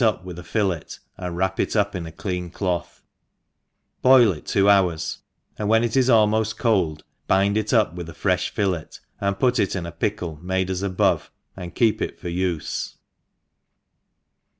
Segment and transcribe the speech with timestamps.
[0.03, 1.73] up with a.fillet, and 6 wrap ENGLISH HOUSE KEEPER.
[1.73, 3.03] 301 wrap it up in a clean cloth,
[4.01, 5.19] boil it two hours,
[5.59, 8.87] and when it is almoft cold, bind it up with a freOi fillet,
[9.19, 12.95] and put it in a pickle made as above, and keep it for ufe.